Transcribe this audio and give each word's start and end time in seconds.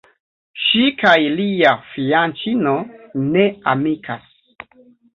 Ŝi 0.61 0.85
kaj 1.01 1.13
lia 1.41 1.75
fianĉino 1.91 2.75
ne 3.31 3.49
amikas. 3.77 4.29